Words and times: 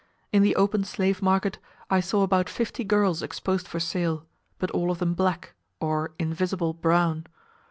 In 0.31 0.41
the 0.41 0.55
open 0.55 0.83
slave 0.83 1.21
market 1.21 1.59
I 1.91 1.99
saw 1.99 2.23
about 2.23 2.49
fifty 2.49 2.83
girls 2.83 3.21
exposed 3.21 3.67
for 3.67 3.79
sale, 3.79 4.25
but 4.57 4.71
all 4.71 4.89
of 4.89 4.97
them 4.97 5.13
black, 5.13 5.53
or 5.79 6.15
"invisible" 6.17 6.73
brown. 6.73 7.27